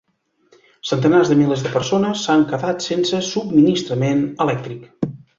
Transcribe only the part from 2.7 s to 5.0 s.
sense subministrament elèctric.